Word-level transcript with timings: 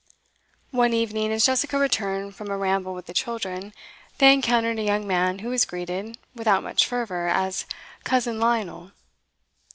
One 0.71 0.93
evening, 0.93 1.31
as 1.31 1.45
Jessica 1.45 1.77
returned 1.77 2.33
from 2.33 2.49
a 2.49 2.57
ramble 2.57 2.95
with 2.95 3.05
the 3.05 3.13
children, 3.13 3.71
they 4.17 4.33
encountered 4.33 4.79
a 4.79 4.81
young 4.81 5.05
man 5.05 5.37
who 5.45 5.49
was 5.49 5.63
greeted, 5.63 6.17
without 6.33 6.63
much 6.63 6.87
fervour, 6.87 7.27
as 7.29 7.67
'cousin 8.03 8.39
Lionel. 8.39 8.93